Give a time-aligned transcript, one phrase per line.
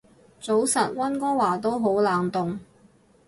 [0.41, 2.57] 早晨，溫哥華都好冷凍